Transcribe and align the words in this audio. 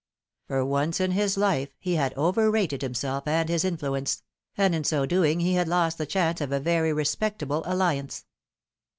For 0.47 0.65
once 0.65 0.99
in 0.99 1.11
his 1.11 1.37
life 1.37 1.69
he 1.77 1.93
had 1.93 2.17
overrated 2.17 2.81
himself 2.81 3.27
and 3.27 3.47
hia 3.47 3.59
influence; 3.63 4.23
and 4.57 4.73
in 4.73 4.83
so 4.83 5.05
doing 5.05 5.41
he 5.41 5.53
had 5.53 5.67
lost 5.67 5.99
the 5.99 6.07
chance 6.07 6.41
of 6.41 6.51
a 6.51 6.59
very 6.59 6.91
respectable 6.91 7.61
alliance. 7.67 8.25